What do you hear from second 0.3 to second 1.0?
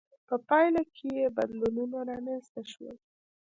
پایله